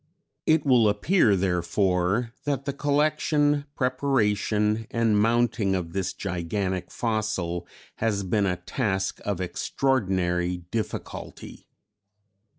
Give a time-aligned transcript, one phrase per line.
[0.47, 8.23] ]"It will appear, therefore, that the collection, preparation and mounting of this gigantic fossil has
[8.23, 11.67] been a task of extraordinary difficulty.